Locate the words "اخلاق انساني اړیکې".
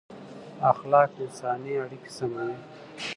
0.71-2.11